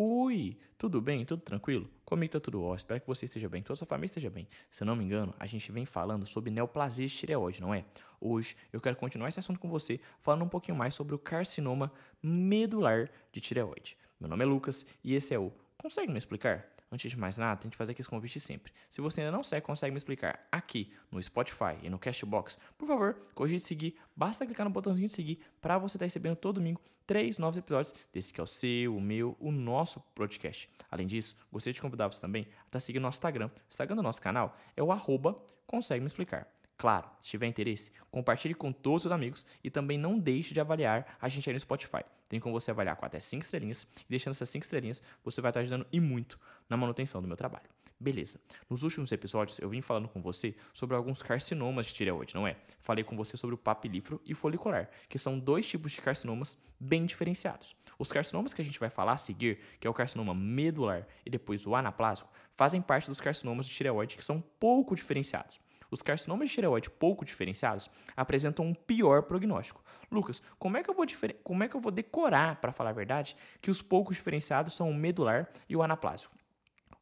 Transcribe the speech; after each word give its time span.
Oi, 0.00 0.56
tudo 0.78 1.00
bem? 1.00 1.24
Tudo 1.24 1.42
tranquilo? 1.42 1.90
Comigo 2.04 2.32
tá 2.32 2.38
tudo 2.38 2.62
ótimo. 2.62 2.76
Espero 2.76 3.00
que 3.00 3.06
você 3.08 3.24
esteja 3.24 3.48
bem, 3.48 3.64
toda 3.64 3.74
sua 3.76 3.84
família 3.84 4.06
esteja 4.06 4.30
bem. 4.30 4.46
Se 4.70 4.84
não 4.84 4.94
me 4.94 5.02
engano, 5.02 5.34
a 5.40 5.44
gente 5.44 5.72
vem 5.72 5.84
falando 5.84 6.24
sobre 6.24 6.52
neoplasia 6.52 7.04
de 7.04 7.12
tireoide, 7.12 7.60
não 7.60 7.74
é? 7.74 7.84
Hoje 8.20 8.54
eu 8.72 8.80
quero 8.80 8.94
continuar 8.94 9.28
esse 9.28 9.40
assunto 9.40 9.58
com 9.58 9.68
você, 9.68 9.98
falando 10.20 10.44
um 10.44 10.48
pouquinho 10.48 10.78
mais 10.78 10.94
sobre 10.94 11.16
o 11.16 11.18
carcinoma 11.18 11.92
medular 12.22 13.10
de 13.32 13.40
tireoide. 13.40 13.98
Meu 14.20 14.28
nome 14.28 14.44
é 14.44 14.46
Lucas 14.46 14.86
e 15.02 15.16
esse 15.16 15.34
é 15.34 15.38
o 15.40 15.52
Consegue 15.78 16.10
me 16.10 16.18
explicar? 16.18 16.68
Antes 16.90 17.10
de 17.10 17.16
mais 17.16 17.36
nada, 17.36 17.60
tem 17.60 17.70
que 17.70 17.76
fazer 17.76 17.92
aqui 17.92 18.00
esse 18.00 18.10
convite 18.10 18.40
sempre. 18.40 18.72
Se 18.88 19.00
você 19.00 19.20
ainda 19.20 19.30
não 19.30 19.44
segue, 19.44 19.64
consegue 19.64 19.92
me 19.92 19.98
explicar 19.98 20.44
aqui 20.50 20.90
no 21.10 21.22
Spotify 21.22 21.78
e 21.82 21.88
no 21.88 21.98
Castbox, 21.98 22.58
por 22.76 22.88
favor, 22.88 23.20
cogite 23.34 23.62
seguir. 23.62 23.94
Basta 24.16 24.44
clicar 24.44 24.64
no 24.64 24.72
botãozinho 24.72 25.06
de 25.06 25.14
seguir 25.14 25.38
para 25.60 25.78
você 25.78 25.96
estar 25.96 26.04
tá 26.04 26.06
recebendo 26.06 26.34
todo 26.34 26.56
domingo 26.56 26.80
três 27.06 27.38
novos 27.38 27.56
episódios 27.58 27.94
desse 28.12 28.32
que 28.32 28.40
é 28.40 28.44
o 28.44 28.46
seu, 28.46 28.96
o 28.96 29.00
meu, 29.00 29.36
o 29.38 29.52
nosso 29.52 30.00
podcast. 30.14 30.68
Além 30.90 31.06
disso, 31.06 31.36
gostaria 31.52 31.74
de 31.74 31.80
convidar 31.80 32.08
você 32.08 32.20
também 32.20 32.42
a 32.42 32.46
estar 32.46 32.62
tá 32.70 32.80
seguindo 32.80 33.02
nosso 33.02 33.18
Instagram. 33.18 33.46
O 33.46 33.68
Instagram 33.68 33.96
do 33.96 34.02
nosso 34.02 34.20
canal 34.20 34.56
é 34.76 34.82
o 34.82 34.90
arroba 34.90 35.40
consegue 35.66 36.00
me 36.00 36.06
explicar. 36.06 36.48
Claro, 36.78 37.10
se 37.20 37.28
tiver 37.28 37.48
interesse, 37.48 37.90
compartilhe 38.08 38.54
com 38.54 38.72
todos 38.72 39.04
os 39.04 39.10
amigos 39.10 39.44
e 39.64 39.70
também 39.70 39.98
não 39.98 40.16
deixe 40.16 40.54
de 40.54 40.60
avaliar 40.60 41.18
a 41.20 41.28
gente 41.28 41.50
aí 41.50 41.52
no 41.52 41.58
Spotify. 41.58 42.04
Tem 42.28 42.38
como 42.38 42.58
você 42.58 42.70
avaliar 42.70 42.94
com 42.94 43.04
até 43.04 43.18
5 43.18 43.42
estrelinhas 43.42 43.82
e 43.82 44.08
deixando 44.08 44.30
essas 44.30 44.48
5 44.48 44.64
estrelinhas, 44.64 45.02
você 45.24 45.40
vai 45.40 45.50
estar 45.50 45.58
ajudando 45.58 45.84
e 45.92 45.98
muito 45.98 46.38
na 46.68 46.76
manutenção 46.76 47.20
do 47.20 47.26
meu 47.26 47.36
trabalho. 47.36 47.68
Beleza. 47.98 48.40
Nos 48.70 48.84
últimos 48.84 49.10
episódios 49.10 49.58
eu 49.58 49.68
vim 49.68 49.80
falando 49.80 50.08
com 50.08 50.22
você 50.22 50.54
sobre 50.72 50.94
alguns 50.94 51.20
carcinomas 51.20 51.86
de 51.86 51.94
tireoide, 51.94 52.36
não 52.36 52.46
é? 52.46 52.56
Falei 52.78 53.02
com 53.02 53.16
você 53.16 53.36
sobre 53.36 53.56
o 53.56 53.58
papilífero 53.58 54.22
e 54.24 54.32
folicular, 54.32 54.88
que 55.08 55.18
são 55.18 55.36
dois 55.36 55.66
tipos 55.66 55.90
de 55.90 56.00
carcinomas 56.00 56.56
bem 56.78 57.04
diferenciados. 57.06 57.74
Os 57.98 58.12
carcinomas 58.12 58.54
que 58.54 58.62
a 58.62 58.64
gente 58.64 58.78
vai 58.78 58.88
falar 58.88 59.14
a 59.14 59.16
seguir, 59.16 59.58
que 59.80 59.86
é 59.88 59.90
o 59.90 59.94
carcinoma 59.94 60.32
medular 60.32 61.08
e 61.26 61.30
depois 61.30 61.66
o 61.66 61.74
anaplásico, 61.74 62.30
fazem 62.54 62.80
parte 62.80 63.08
dos 63.08 63.20
carcinomas 63.20 63.66
de 63.66 63.74
tireoide 63.74 64.16
que 64.16 64.24
são 64.24 64.40
pouco 64.60 64.94
diferenciados. 64.94 65.60
Os 65.90 66.02
carcinomas 66.02 66.48
de 66.48 66.54
tireoide 66.54 66.90
pouco 66.90 67.24
diferenciados 67.24 67.90
apresentam 68.16 68.66
um 68.66 68.74
pior 68.74 69.22
prognóstico. 69.22 69.82
Lucas, 70.10 70.42
como 70.58 70.76
é 70.76 70.82
que 70.82 70.90
eu 70.90 70.94
vou, 70.94 71.06
como 71.42 71.64
é 71.64 71.68
que 71.68 71.76
eu 71.76 71.80
vou 71.80 71.92
decorar, 71.92 72.56
para 72.56 72.72
falar 72.72 72.90
a 72.90 72.94
verdade, 72.94 73.36
que 73.60 73.70
os 73.70 73.80
poucos 73.80 74.16
diferenciados 74.16 74.74
são 74.74 74.90
o 74.90 74.94
medular 74.94 75.48
e 75.68 75.76
o 75.76 75.82
anaplásico? 75.82 76.34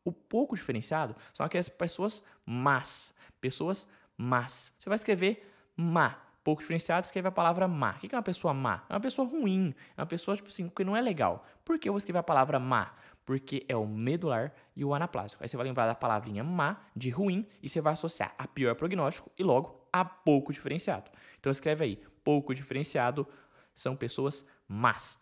O 0.05 0.13
pouco 0.13 0.55
diferenciado 0.55 1.17
são 1.35 1.45
aquelas 1.45 1.69
pessoas 1.69 2.23
más. 2.47 3.13
Pessoas 3.41 3.89
más. 4.17 4.73
Você 4.79 4.89
vai 4.89 4.97
escrever 4.97 5.53
má. 5.77 6.23
Pouco 6.45 6.63
diferenciado, 6.63 7.05
escreve 7.05 7.27
a 7.27 7.33
palavra 7.33 7.67
má. 7.67 7.97
O 7.97 7.99
que 7.99 8.15
é 8.15 8.17
uma 8.17 8.23
pessoa 8.23 8.55
má? 8.55 8.85
É 8.89 8.93
uma 8.93 9.01
pessoa 9.01 9.29
ruim. 9.29 9.75
É 9.97 10.01
uma 10.01 10.07
pessoa, 10.07 10.37
tipo 10.37 10.49
assim, 10.49 10.69
que 10.69 10.85
não 10.85 10.97
é 10.97 11.01
legal. 11.01 11.45
Por 11.65 11.77
que 11.77 11.89
eu 11.89 11.93
vou 11.93 11.99
escrever 11.99 12.21
a 12.21 12.23
palavra 12.23 12.61
má? 12.61 12.93
Porque 13.27 13.67
é 13.69 13.77
o 13.77 13.85
medular 13.85 14.55
e 14.75 14.85
o 14.85 14.95
anaplásico. 14.95 15.43
Aí 15.43 15.49
você 15.49 15.57
vai 15.57 15.67
lembrar 15.67 15.87
da 15.87 15.95
palavrinha 15.97 16.45
má, 16.45 16.81
de 16.95 17.11
ruim, 17.11 17.45
e 17.61 17.69
você 17.69 17.81
vai 17.81 17.93
associar 17.93 18.33
a 18.39 18.47
pior 18.47 18.77
prognóstico 18.77 19.31
e 19.37 19.43
logo 19.43 19.87
a 19.93 20.05
pouco 20.05 20.53
diferenciado. 20.53 21.11
Então 21.39 21.51
escreve 21.51 21.85
aí, 21.85 22.01
pouco 22.23 22.55
diferenciado 22.55 23.27
são 23.75 23.97
pessoas 23.97 24.47
más, 24.69 25.21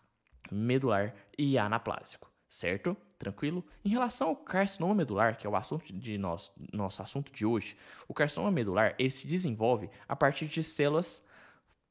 medular 0.51 1.13
e 1.37 1.57
anaplásico, 1.57 2.31
certo? 2.47 2.95
Tranquilo? 3.17 3.65
Em 3.83 3.89
relação 3.89 4.29
ao 4.29 4.35
carcinoma 4.35 4.93
medular, 4.93 5.35
que 5.35 5.47
é 5.47 5.49
o 5.49 5.55
assunto 5.55 5.91
de 5.91 6.17
nosso, 6.17 6.53
nosso 6.71 7.01
assunto 7.01 7.33
de 7.33 7.45
hoje, 7.45 7.75
o 8.07 8.13
carcinoma 8.13 8.51
medular 8.51 8.95
ele 8.99 9.09
se 9.09 9.25
desenvolve 9.25 9.89
a 10.07 10.15
partir 10.15 10.45
de 10.45 10.63
células 10.63 11.23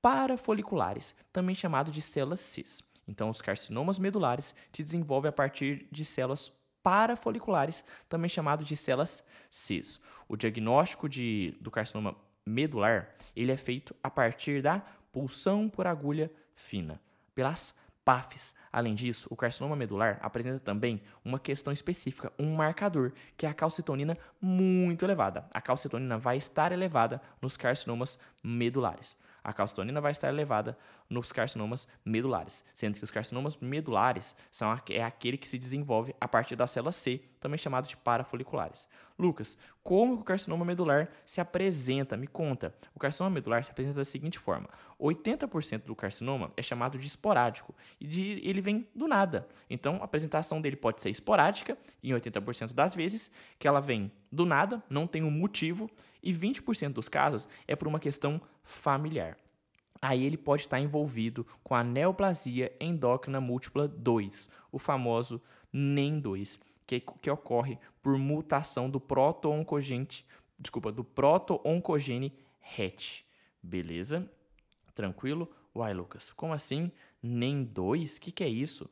parafoliculares, 0.00 1.16
também 1.32 1.54
chamado 1.54 1.90
de 1.90 2.00
células 2.00 2.40
cis. 2.40 2.82
Então, 3.06 3.28
os 3.28 3.42
carcinomas 3.42 3.98
medulares 3.98 4.55
se 4.72 4.83
desenvolvem 4.83 5.28
a 5.28 5.33
partir 5.33 5.86
de 5.91 6.05
células 6.05 6.52
parafoliculares, 6.83 7.84
também 8.08 8.28
chamado 8.28 8.64
de 8.64 8.77
células 8.77 9.24
cis. 9.50 9.98
O 10.28 10.36
diagnóstico 10.36 11.08
de, 11.08 11.56
do 11.60 11.70
carcinoma 11.70 12.16
medular 12.47 13.09
ele 13.34 13.50
é 13.50 13.56
feito 13.56 13.94
a 14.03 14.10
partir 14.10 14.62
da 14.62 14.81
pulsão 15.10 15.69
por 15.69 15.87
agulha 15.87 16.31
fina, 16.54 17.00
pelas 17.34 17.75
PAFs. 18.04 18.54
Além 18.72 18.94
disso, 18.94 19.28
o 19.31 19.37
carcinoma 19.37 19.75
medular 19.75 20.19
apresenta 20.20 20.60
também 20.60 21.03
uma 21.25 21.38
questão 21.38 21.72
específica, 21.72 22.32
um 22.38 22.54
marcador, 22.54 23.12
que 23.37 23.47
é 23.47 23.48
a 23.48 23.54
calcitonina 23.54 24.16
muito 24.41 25.04
elevada. 25.04 25.47
A 25.53 25.60
calcitonina 25.60 26.19
vai 26.19 26.37
estar 26.37 26.72
elevada 26.72 27.20
nos 27.41 27.56
carcinomas 27.56 28.19
medulares 28.42 29.16
a 29.44 29.53
calcitonina 29.53 30.00
vai 30.00 30.10
estar 30.10 30.31
elevada 30.31 30.76
nos 31.09 31.31
carcinomas 31.31 31.87
medulares, 32.03 32.65
sendo 32.72 32.97
que 32.97 33.04
os 33.04 33.10
carcinomas 33.10 33.59
medulares 33.59 34.34
são 34.50 34.75
é 34.88 35.04
aquele 35.04 35.36
que 35.36 35.47
se 35.47 35.59
desenvolve 35.59 36.15
a 36.19 36.26
partir 36.26 36.56
da 36.56 36.66
célula 36.66 36.91
C, 36.91 37.21
também 37.38 37.59
chamado 37.59 37.86
de 37.86 37.94
parafoliculares. 37.94 38.88
Lucas, 39.19 39.59
como 39.82 40.15
o 40.15 40.25
carcinoma 40.25 40.65
medular 40.65 41.10
se 41.26 41.42
apresenta? 41.42 42.16
Me 42.16 42.26
conta. 42.26 42.75
O 42.94 42.98
carcinoma 42.98 43.34
medular 43.34 43.62
se 43.62 43.71
apresenta 43.71 43.97
da 43.97 44.04
seguinte 44.04 44.38
forma: 44.38 44.66
80% 44.98 45.82
do 45.84 45.94
carcinoma 45.94 46.50
é 46.56 46.62
chamado 46.62 46.98
de 46.98 47.06
esporádico 47.06 47.75
e 48.00 48.06
de, 48.06 48.41
ele 48.43 48.60
vem 48.60 48.87
do 48.94 49.06
nada. 49.06 49.47
Então, 49.69 49.97
a 49.97 50.05
apresentação 50.05 50.60
dele 50.60 50.77
pode 50.77 51.00
ser 51.00 51.10
esporádica, 51.10 51.77
em 52.03 52.12
80% 52.12 52.72
das 52.72 52.94
vezes, 52.94 53.31
que 53.59 53.69
ela 53.69 53.81
vem 53.81 54.10
do 54.31 54.44
nada, 54.44 54.82
não 54.91 55.06
tem 55.06 55.22
um 55.22 55.31
motivo, 55.31 55.91
e 56.22 56.33
20% 56.33 56.93
dos 56.93 57.09
casos 57.09 57.49
é 57.66 57.77
por 57.77 57.88
uma 57.88 58.00
questão 58.00 58.41
familiar. 58.62 59.37
Aí 60.00 60.25
ele 60.25 60.37
pode 60.37 60.62
estar 60.62 60.81
envolvido 60.81 61.47
com 61.62 61.75
a 61.75 61.83
neoplasia 61.83 62.71
endócrina 62.81 63.41
múltipla 63.41 63.88
2, 63.88 64.50
o 64.71 64.78
famoso 64.78 65.41
NEM2, 65.72 66.60
que, 66.87 67.00
que 67.00 67.31
ocorre 67.31 67.78
por 68.03 68.19
mutação 68.19 68.91
do 68.91 69.00
proto-oncogene, 69.00 70.06
desculpa, 70.59 70.93
do 70.93 71.03
proto-oncogene 71.03 72.33
RET. 72.60 73.25
Beleza? 73.62 74.31
Tranquilo? 74.94 75.50
Uai, 75.76 75.92
Lucas, 75.92 76.32
como 76.32 76.52
assim? 76.52 76.92
NEM2? 77.22 78.18
O 78.18 78.20
que, 78.20 78.30
que 78.30 78.44
é 78.44 78.48
isso? 78.48 78.88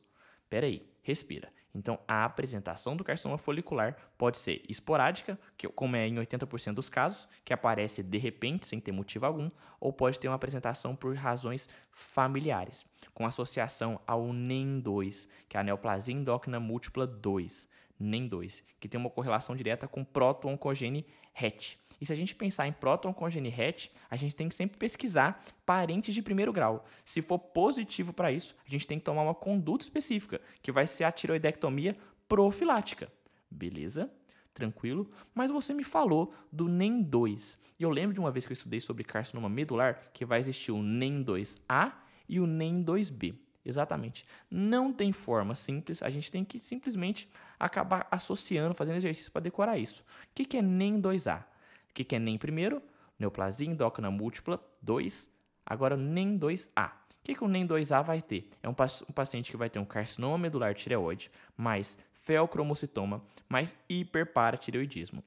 Pera 0.49 0.65
aí, 0.65 0.85
respira. 1.01 1.49
Então, 1.73 1.97
a 2.05 2.25
apresentação 2.25 2.95
do 2.95 3.05
carcinoma 3.05 3.37
folicular 3.37 3.95
pode 4.17 4.37
ser 4.37 4.61
esporádica, 4.67 5.39
que, 5.57 5.67
como 5.69 5.95
é 5.95 6.05
em 6.05 6.15
80% 6.15 6.73
dos 6.73 6.89
casos, 6.89 7.27
que 7.45 7.53
aparece 7.53 8.03
de 8.03 8.17
repente, 8.17 8.67
sem 8.67 8.81
ter 8.81 8.91
motivo 8.91 9.25
algum, 9.25 9.49
ou 9.79 9.93
pode 9.93 10.19
ter 10.19 10.27
uma 10.27 10.35
apresentação 10.35 10.93
por 10.93 11.15
razões 11.15 11.69
familiares, 11.91 12.85
com 13.13 13.25
associação 13.25 13.99
ao 14.05 14.27
NEM2, 14.27 15.27
que 15.47 15.55
é 15.55 15.61
a 15.61 15.63
neoplasia 15.63 16.13
endócrina 16.13 16.59
múltipla 16.59 17.07
2, 17.07 17.67
NEM2, 17.99 18.61
que 18.79 18.89
tem 18.89 18.99
uma 18.99 19.09
correlação 19.09 19.55
direta 19.55 19.87
com 19.87 20.03
proto-oncogene 20.03 21.07
RET. 21.33 21.79
E 21.99 22.05
se 22.05 22.13
a 22.13 22.15
gente 22.15 22.35
pensar 22.35 22.67
em 22.67 22.73
proto-oncogene 22.73 23.49
RET, 23.49 23.91
a 24.09 24.15
gente 24.15 24.35
tem 24.35 24.49
que 24.49 24.55
sempre 24.55 24.77
pesquisar 24.77 25.43
parentes 25.65 26.13
de 26.13 26.21
primeiro 26.21 26.53
grau. 26.53 26.85
Se 27.03 27.21
for 27.21 27.39
positivo 27.39 28.13
para 28.13 28.31
isso, 28.31 28.55
a 28.65 28.69
gente 28.69 28.87
tem 28.87 28.99
que 28.99 29.05
tomar 29.05 29.23
uma 29.23 29.35
conduta 29.35 29.83
específica, 29.83 30.41
que 30.61 30.71
vai 30.71 30.87
ser 30.87 31.03
a 31.03 31.11
tiroidectomia 31.11 31.95
profilática. 32.27 33.11
Beleza? 33.49 34.11
Tranquilo? 34.53 35.09
Mas 35.33 35.49
você 35.49 35.73
me 35.73 35.83
falou 35.83 36.33
do 36.51 36.65
NEM2. 36.65 37.57
E 37.79 37.83
eu 37.83 37.89
lembro 37.89 38.13
de 38.13 38.19
uma 38.19 38.31
vez 38.31 38.45
que 38.45 38.51
eu 38.51 38.55
estudei 38.55 38.79
sobre 38.79 39.03
carcinoma 39.03 39.49
medular 39.49 39.99
que 40.13 40.25
vai 40.25 40.39
existir 40.39 40.71
o 40.71 40.77
NEM2A 40.77 41.93
e 42.29 42.39
o 42.39 42.45
NEM2B. 42.45 43.35
Exatamente. 43.65 44.25
Não 44.51 44.91
tem 44.91 45.11
forma 45.11 45.55
simples, 45.55 46.01
a 46.03 46.09
gente 46.09 46.31
tem 46.31 46.43
que 46.43 46.59
simplesmente 46.59 47.29
acabar 47.57 48.07
associando, 48.11 48.75
fazendo 48.75 48.97
exercício 48.97 49.31
para 49.31 49.41
decorar 49.41 49.77
isso. 49.77 50.01
O 50.01 50.33
que, 50.33 50.57
é 50.57 50.61
NEM 50.61 51.01
2A? 51.01 51.41
O 51.41 51.45
que, 51.93 52.03
que 52.03 52.15
é 52.15 52.19
NEM 52.19 52.37
primeiro? 52.37 52.81
Neoplasia 53.17 53.67
endócrina 53.67 54.09
múltipla 54.09 54.59
2. 54.81 55.29
Agora 55.65 55.95
NEM 55.95 56.37
2A. 56.37 56.89
O 56.89 56.93
que, 57.23 57.35
que 57.35 57.43
o 57.43 57.47
NEM 57.47 57.67
2A 57.67 58.03
vai 58.03 58.21
ter? 58.21 58.49
É 58.61 58.67
um, 58.67 58.75
um 59.09 59.13
paciente 59.13 59.51
que 59.51 59.57
vai 59.57 59.69
ter 59.69 59.79
um 59.79 59.85
carcinoma 59.85 60.37
medular 60.37 60.73
tireoide, 60.73 61.31
mais 61.55 61.97
feocromocitoma, 62.13 63.23
mais 63.47 63.77
hiperparatireoidismo. 63.87 65.23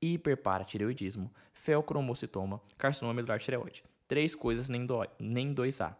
Hiperparatireoidismo, 0.00 1.32
feocromocitoma, 1.54 2.60
carcinoma 2.76 3.14
medular 3.14 3.38
tireoide. 3.38 3.82
Três 4.06 4.34
coisas 4.34 4.68
NEM 4.68 4.86
2A 5.54 5.94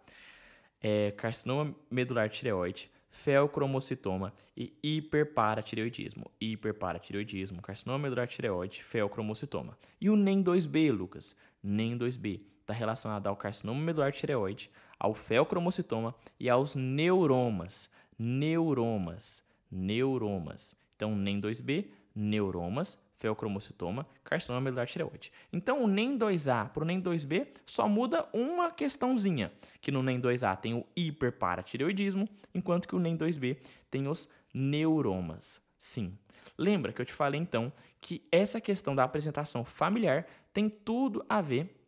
é, 0.82 1.12
carcinoma 1.12 1.74
medular 1.90 2.28
tireoide, 2.28 2.90
feocromocitoma 3.12 4.32
e 4.56 4.72
hiperparatireoidismo. 4.82 6.30
Hiperparatireoidismo, 6.40 7.62
carcinoma 7.62 7.98
medular 7.98 8.26
tireoide, 8.26 8.82
feocromocitoma. 8.82 9.76
E 10.00 10.10
o 10.10 10.16
NEM2B, 10.16 10.90
Lucas? 10.90 11.36
NEM2B 11.64 12.40
está 12.60 12.72
relacionado 12.72 13.28
ao 13.28 13.36
carcinoma 13.36 13.80
medular 13.80 14.10
tireoide, 14.10 14.70
ao 14.98 15.14
feocromocitoma 15.14 16.14
e 16.40 16.48
aos 16.48 16.74
neuromas. 16.74 17.90
Neuromas. 18.18 19.44
Neuromas. 19.70 20.81
Então, 21.02 21.16
NEM2B, 21.16 21.88
neuromas, 22.14 22.96
feocromocitoma, 23.16 24.06
carcinoma 24.22 24.60
medular 24.60 24.86
tireoide. 24.86 25.32
Então, 25.52 25.82
o 25.82 25.88
NEM 25.88 26.16
2A 26.16 26.68
para 26.68 26.84
o 26.84 26.86
NEM 26.86 27.02
2B 27.02 27.48
só 27.66 27.88
muda 27.88 28.28
uma 28.32 28.70
questãozinha, 28.70 29.52
que 29.80 29.90
no 29.90 30.00
NEM 30.00 30.20
2A 30.20 30.56
tem 30.56 30.74
o 30.74 30.86
hiperparatireoidismo, 30.94 32.28
enquanto 32.54 32.86
que 32.86 32.94
o 32.94 33.00
NEM 33.00 33.16
2B 33.16 33.58
tem 33.90 34.06
os 34.06 34.28
neuromas. 34.54 35.60
Sim. 35.76 36.16
Lembra 36.56 36.92
que 36.92 37.02
eu 37.02 37.06
te 37.06 37.12
falei 37.12 37.40
então 37.40 37.72
que 38.00 38.24
essa 38.30 38.60
questão 38.60 38.94
da 38.94 39.02
apresentação 39.02 39.64
familiar 39.64 40.24
tem 40.52 40.68
tudo 40.68 41.26
a 41.28 41.40
ver 41.40 41.81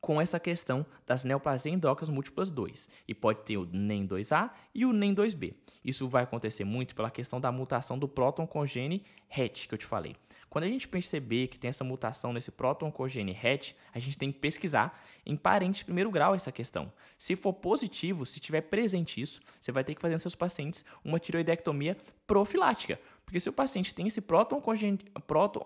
com 0.00 0.20
essa 0.20 0.38
questão 0.38 0.86
das 1.06 1.24
neoplasias 1.24 1.74
endócrinas 1.74 2.08
múltiplas 2.08 2.50
2. 2.50 2.88
E 3.06 3.14
pode 3.14 3.40
ter 3.40 3.56
o 3.56 3.66
NEM2A 3.66 4.50
e 4.74 4.84
o 4.86 4.92
NEM2B. 4.92 5.54
Isso 5.84 6.08
vai 6.08 6.24
acontecer 6.24 6.64
muito 6.64 6.94
pela 6.94 7.10
questão 7.10 7.40
da 7.40 7.50
mutação 7.50 7.98
do 7.98 8.08
próton 8.08 8.46
congene 8.46 9.04
HET 9.28 9.68
que 9.68 9.74
eu 9.74 9.78
te 9.78 9.86
falei. 9.86 10.16
Quando 10.48 10.64
a 10.64 10.68
gente 10.68 10.88
perceber 10.88 11.48
que 11.48 11.58
tem 11.58 11.68
essa 11.68 11.84
mutação 11.84 12.32
nesse 12.32 12.50
próton 12.50 12.90
congene 12.90 13.32
HET, 13.32 13.76
a 13.92 13.98
gente 13.98 14.16
tem 14.16 14.32
que 14.32 14.38
pesquisar 14.38 14.98
em 15.26 15.36
parente 15.36 15.78
de 15.78 15.84
primeiro 15.84 16.10
grau 16.10 16.34
essa 16.34 16.50
questão. 16.50 16.90
Se 17.18 17.36
for 17.36 17.52
positivo, 17.52 18.24
se 18.24 18.40
tiver 18.40 18.62
presente 18.62 19.20
isso, 19.20 19.40
você 19.60 19.70
vai 19.70 19.84
ter 19.84 19.94
que 19.94 20.00
fazer 20.00 20.14
nos 20.14 20.22
seus 20.22 20.34
pacientes 20.34 20.84
uma 21.04 21.20
tiroidectomia 21.20 21.96
profilática. 22.26 22.98
Porque 23.26 23.38
se 23.38 23.48
o 23.48 23.52
paciente 23.52 23.94
tem 23.94 24.06
esse 24.06 24.22
próton 24.22 24.62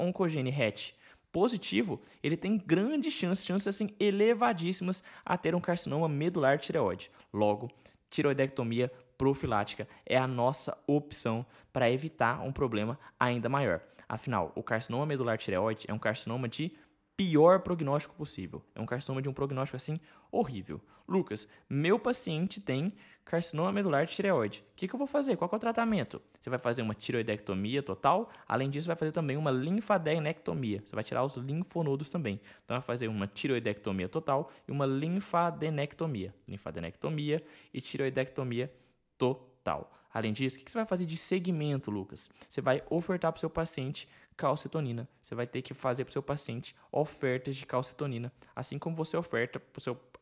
oncogene 0.00 0.50
HET 0.50 0.96
positivo, 1.32 2.00
ele 2.22 2.36
tem 2.36 2.58
grandes 2.58 3.12
chances, 3.12 3.44
chances 3.44 3.66
assim 3.66 3.90
elevadíssimas 3.98 5.02
a 5.24 5.36
ter 5.36 5.54
um 5.54 5.60
carcinoma 5.60 6.08
medular 6.08 6.58
tireoide. 6.58 7.10
Logo, 7.32 7.70
tiroidectomia 8.10 8.92
profilática 9.16 9.88
é 10.04 10.16
a 10.16 10.26
nossa 10.26 10.76
opção 10.86 11.46
para 11.72 11.90
evitar 11.90 12.42
um 12.42 12.52
problema 12.52 12.98
ainda 13.18 13.48
maior. 13.48 13.80
Afinal, 14.08 14.52
o 14.54 14.62
carcinoma 14.62 15.06
medular 15.06 15.38
tireoide 15.38 15.86
é 15.88 15.94
um 15.94 15.98
carcinoma 15.98 16.46
de 16.46 16.72
pior 17.16 17.60
prognóstico 17.60 18.14
possível. 18.14 18.62
É 18.74 18.80
um 18.80 18.86
carcinoma 18.86 19.22
de 19.22 19.28
um 19.28 19.32
prognóstico 19.32 19.76
assim 19.76 19.98
horrível. 20.30 20.80
Lucas, 21.06 21.46
meu 21.68 21.98
paciente 21.98 22.60
tem 22.60 22.92
carcinoma 23.24 23.72
medular 23.72 24.06
de 24.06 24.14
tireoide. 24.14 24.64
O 24.72 24.76
que, 24.76 24.88
que 24.88 24.94
eu 24.94 24.98
vou 24.98 25.06
fazer? 25.06 25.36
Qual 25.36 25.50
é 25.52 25.56
o 25.56 25.58
tratamento? 25.58 26.20
Você 26.40 26.48
vai 26.48 26.58
fazer 26.58 26.82
uma 26.82 26.94
tiroidectomia 26.94 27.82
total. 27.82 28.30
Além 28.48 28.70
disso, 28.70 28.86
vai 28.86 28.96
fazer 28.96 29.12
também 29.12 29.36
uma 29.36 29.50
linfadenectomia. 29.50 30.82
Você 30.84 30.94
vai 30.94 31.04
tirar 31.04 31.22
os 31.24 31.36
linfonodos 31.36 32.10
também. 32.10 32.40
Então, 32.64 32.76
vai 32.76 32.82
fazer 32.82 33.08
uma 33.08 33.26
tiroidectomia 33.26 34.08
total 34.08 34.50
e 34.66 34.72
uma 34.72 34.86
linfadenectomia. 34.86 36.34
Linfadenectomia 36.48 37.42
e 37.72 37.80
tiroidectomia 37.80 38.72
total. 39.18 39.92
Além 40.12 40.32
disso, 40.32 40.58
o 40.58 40.64
que 40.64 40.70
você 40.70 40.76
vai 40.76 40.86
fazer 40.86 41.06
de 41.06 41.16
segmento, 41.16 41.90
Lucas? 41.90 42.28
Você 42.48 42.60
vai 42.60 42.82
ofertar 42.90 43.32
para 43.32 43.38
o 43.38 43.40
seu 43.40 43.48
paciente 43.48 44.06
calcitonina. 44.36 45.08
Você 45.20 45.34
vai 45.34 45.46
ter 45.46 45.62
que 45.62 45.74
fazer 45.74 46.04
para 46.04 46.10
o 46.10 46.12
seu 46.12 46.22
paciente 46.22 46.74
ofertas 46.90 47.56
de 47.56 47.66
calcitonina, 47.66 48.32
assim 48.54 48.78
como 48.78 48.96
você 48.96 49.16
oferta 49.16 49.60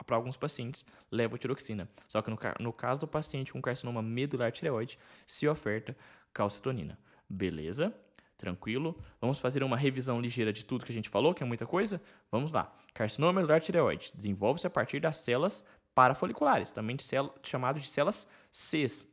para 0.06 0.16
alguns 0.16 0.36
pacientes 0.36 0.84
levotiroxina. 1.10 1.88
Só 2.08 2.22
que 2.22 2.30
no, 2.30 2.38
no 2.58 2.72
caso 2.72 3.00
do 3.00 3.08
paciente 3.08 3.52
com 3.52 3.60
carcinoma 3.60 4.02
medular 4.02 4.52
tireoide, 4.52 4.98
se 5.26 5.48
oferta 5.48 5.96
calcitonina. 6.32 6.98
Beleza? 7.28 7.94
Tranquilo? 8.36 8.98
Vamos 9.20 9.38
fazer 9.38 9.62
uma 9.62 9.76
revisão 9.76 10.20
ligeira 10.20 10.52
de 10.52 10.64
tudo 10.64 10.84
que 10.84 10.92
a 10.92 10.94
gente 10.94 11.08
falou, 11.08 11.34
que 11.34 11.42
é 11.42 11.46
muita 11.46 11.66
coisa? 11.66 12.00
Vamos 12.30 12.52
lá. 12.52 12.74
Carcinoma 12.94 13.34
medular 13.34 13.60
tireoide 13.60 14.12
desenvolve-se 14.14 14.66
a 14.66 14.70
partir 14.70 15.00
das 15.00 15.18
células 15.18 15.64
parafoliculares, 15.94 16.72
também 16.72 16.96
de 16.96 17.04
chamado 17.42 17.78
de 17.78 17.88
células 17.88 18.26
Cs, 18.50 19.06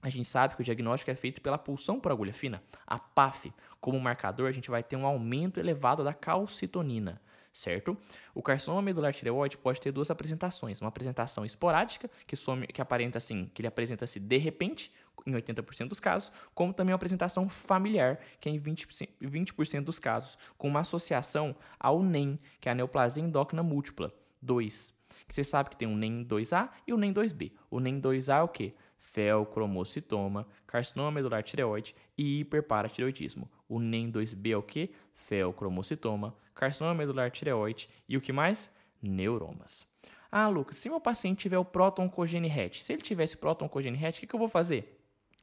a 0.00 0.08
gente 0.08 0.28
sabe 0.28 0.54
que 0.54 0.60
o 0.60 0.64
diagnóstico 0.64 1.10
é 1.10 1.14
feito 1.14 1.40
pela 1.40 1.58
pulsão 1.58 1.98
por 1.98 2.12
agulha 2.12 2.32
fina, 2.32 2.62
a 2.86 2.98
PAF. 2.98 3.52
Como 3.80 3.98
marcador, 3.98 4.48
a 4.48 4.52
gente 4.52 4.70
vai 4.70 4.82
ter 4.82 4.96
um 4.96 5.04
aumento 5.04 5.58
elevado 5.58 6.04
da 6.04 6.14
calcitonina, 6.14 7.20
certo? 7.52 7.96
O 8.34 8.42
carcinoma 8.42 8.80
medular 8.80 9.12
tireoide 9.12 9.56
pode 9.56 9.80
ter 9.80 9.90
duas 9.90 10.10
apresentações, 10.10 10.80
uma 10.80 10.88
apresentação 10.88 11.44
esporádica, 11.44 12.08
que, 12.26 12.36
some, 12.36 12.66
que 12.68 12.80
aparenta 12.80 13.18
assim, 13.18 13.50
que 13.52 13.60
ele 13.60 13.68
apresenta-se 13.68 14.20
de 14.20 14.36
repente, 14.36 14.92
em 15.26 15.32
80% 15.32 15.88
dos 15.88 16.00
casos, 16.00 16.30
como 16.54 16.72
também 16.72 16.92
uma 16.92 16.96
apresentação 16.96 17.48
familiar, 17.48 18.20
que 18.40 18.48
é 18.48 18.52
em 18.52 18.60
20%, 18.60 19.08
20 19.20 19.80
dos 19.80 19.98
casos, 19.98 20.38
com 20.56 20.68
uma 20.68 20.80
associação 20.80 21.56
ao 21.78 22.02
NEM, 22.02 22.38
que 22.60 22.68
é 22.68 22.72
a 22.72 22.74
neoplasia 22.74 23.22
endócrina 23.22 23.62
múltipla 23.62 24.12
2. 24.40 24.94
Que 25.26 25.34
você 25.34 25.44
sabe 25.44 25.70
que 25.70 25.76
tem 25.76 25.88
um 25.88 25.96
NEM 25.96 26.24
2A 26.24 26.70
e 26.86 26.92
o 26.92 26.96
NEM 26.96 27.12
2B. 27.12 27.52
O 27.70 27.80
NEM 27.80 28.00
2A 28.00 28.38
é 28.38 28.42
o 28.42 28.48
quê? 28.48 28.74
Felcromocitoma, 28.98 30.46
carcinoma 30.66 31.10
medular 31.10 31.42
tireoide 31.42 31.94
e 32.16 32.40
hiperparatireoidismo. 32.40 33.50
O 33.68 33.78
NEM2B 33.78 34.50
é 34.50 34.56
o 34.56 34.62
que? 34.62 34.90
Felcromocitoma, 35.12 36.34
carcinoma 36.54 36.94
medular 36.94 37.30
tireoide 37.30 37.88
e 38.08 38.16
o 38.16 38.20
que 38.20 38.32
mais? 38.32 38.70
Neuromas. 39.00 39.86
Ah, 40.30 40.48
Lucas, 40.48 40.76
se 40.76 40.90
meu 40.90 41.00
paciente 41.00 41.38
tiver 41.38 41.58
o 41.58 41.64
próton 41.64 42.08
cogene 42.08 42.48
HET, 42.48 42.82
se 42.82 42.92
ele 42.92 43.02
tivesse 43.02 43.36
próton 43.36 43.68
cogene 43.68 43.96
HET, 43.96 44.18
o 44.18 44.20
que, 44.20 44.26
que 44.26 44.34
eu 44.34 44.38
vou 44.38 44.48
fazer? 44.48 44.97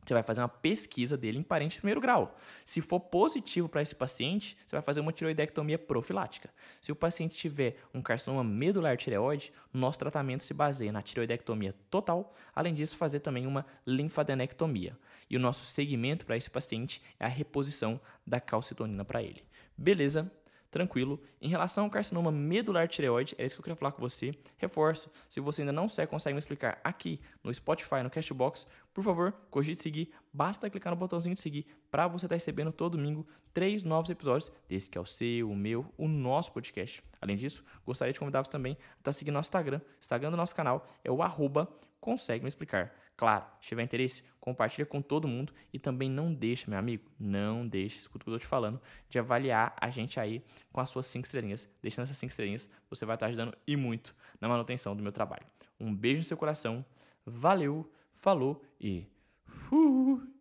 Você 0.06 0.14
vai 0.14 0.24
fazer 0.24 0.42
uma 0.42 0.48
pesquisa 0.48 1.18
dele 1.18 1.40
em 1.40 1.44
parente 1.44 1.74
de 1.74 1.80
primeiro 1.80 2.00
grau. 2.00 2.38
Se 2.64 2.82
for 2.82 3.00
positivo 3.00 3.68
para 3.68 3.82
esse 3.82 3.96
paciente, 3.96 4.58
você 4.66 4.76
vai 4.76 4.84
fazer 4.84 5.00
uma 5.00 5.12
tiroidectomia 5.12 5.80
profilática. 5.80 6.50
Se 6.80 6.92
o 6.92 6.96
paciente 6.96 7.36
tiver 7.36 7.78
um 7.94 8.02
carcinoma 8.02 8.44
medular 8.44 8.98
tireoide, 8.98 9.52
nosso 9.74 10.00
tratamento 10.00 10.44
se 10.44 10.54
baseia 10.54 10.92
na 10.92 11.02
tiroidectomia 11.02 11.74
total, 11.90 12.36
além 12.56 12.74
disso, 12.74 12.96
fazer 12.96 13.20
também 13.20 13.48
uma 13.48 13.66
linfadenectomia. 13.86 14.98
E 15.30 15.36
o 15.36 15.40
nosso 15.40 15.66
segmento 15.66 16.26
para 16.26 16.38
esse 16.38 16.50
paciente 16.50 17.02
é 17.20 17.26
a 17.26 17.30
reposição 17.30 18.00
da 18.26 18.40
calcitonina 18.40 19.04
para 19.04 19.24
ele. 19.24 19.44
Beleza? 19.78 20.32
Tranquilo. 20.76 21.22
Em 21.42 21.48
relação 21.48 21.86
ao 21.86 21.90
carcinoma 21.90 22.34
medular 22.34 22.86
tireoide, 22.86 23.34
é 23.38 23.46
isso 23.46 23.56
que 23.56 23.62
eu 23.62 23.64
queria 23.64 23.78
falar 23.78 23.94
com 23.94 24.02
você. 24.02 24.38
Reforço, 24.58 25.10
se 25.30 25.40
você 25.40 25.62
ainda 25.62 25.72
não 25.72 25.88
consegue 26.10 26.34
me 26.34 26.40
explicar 26.40 26.82
aqui 26.84 27.22
no 27.42 27.54
Spotify, 27.54 28.04
no 28.04 28.10
Castbox, 28.10 28.68
por 28.94 29.02
favor, 29.02 29.32
cogite 29.50 29.82
seguir. 29.82 30.12
Basta 30.34 30.70
clicar 30.70 30.92
no 30.92 31.00
botãozinho 31.00 31.34
de 31.34 31.40
seguir 31.40 31.66
para 31.90 32.10
você 32.10 32.26
estar 32.26 32.34
tá 32.34 32.36
recebendo 32.36 32.74
todo 32.74 32.98
domingo 32.98 33.26
três 33.54 33.86
novos 33.86 34.10
episódios 34.10 34.52
desse 34.68 34.90
que 34.90 34.98
é 34.98 35.02
o 35.02 35.06
seu, 35.06 35.50
o 35.50 35.56
meu, 35.56 35.86
o 35.98 36.10
nosso 36.10 36.52
podcast. 36.52 37.02
Além 37.22 37.38
disso, 37.38 37.64
gostaria 37.86 38.12
de 38.12 38.20
convidar 38.20 38.44
você 38.44 38.52
também 38.52 38.74
a 38.74 38.76
estar 38.76 39.02
tá 39.04 39.14
seguindo 39.14 39.36
nosso 39.36 39.48
Instagram. 39.48 39.80
O 39.80 40.00
Instagram 40.02 40.32
do 40.32 40.38
nosso 40.38 40.54
canal 40.54 40.86
é 41.06 41.10
o 41.10 41.24
arroba 41.24 41.70
consegue 42.02 42.44
me 42.44 42.50
explicar. 42.50 42.94
Claro, 43.18 43.46
se 43.62 43.70
tiver 43.70 43.84
interesse, 43.84 44.24
compartilha 44.42 44.86
com 44.86 45.02
todo 45.02 45.28
mundo 45.28 45.54
e 45.72 45.80
também 45.80 46.10
não 46.10 46.34
deixa, 46.34 46.70
meu 46.70 46.78
amigo, 46.78 47.10
não 47.18 47.66
deixe, 47.66 47.98
escuta 47.98 48.24
o 48.24 48.26
que 48.26 48.30
eu 48.30 48.36
estou 48.36 48.46
te 48.46 48.50
falando, 48.50 48.82
de 49.10 49.18
avaliar 49.18 49.74
a 49.80 49.90
gente 49.90 50.20
aí 50.20 50.44
com 50.72 50.82
as 50.82 50.90
suas 50.90 51.06
cinco 51.06 51.26
estrelinhas. 51.26 51.70
Deixando 51.82 52.04
essas 52.04 52.18
cinco 52.18 52.32
estrelinhas, 52.32 52.70
você 52.90 53.06
vai 53.06 53.16
estar 53.16 53.28
ajudando 53.28 53.56
e 53.66 53.78
muito 53.78 54.14
na 54.40 54.50
manutenção 54.50 54.96
do 54.96 55.02
meu 55.02 55.14
trabalho. 55.14 55.46
Um 55.80 55.96
beijo 55.96 56.18
no 56.18 56.24
seu 56.24 56.38
coração, 56.38 56.86
valeu, 57.26 57.90
falou 58.14 58.62
e... 58.80 59.08
Uh! 59.72 60.35